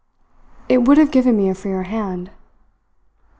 "It 0.67 0.79
would 0.79 0.97
have 0.97 1.11
given 1.11 1.37
me 1.37 1.47
a 1.47 1.53
freer 1.53 1.83
hand." 1.83 2.31